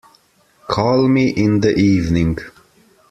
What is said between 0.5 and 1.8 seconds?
Call me in the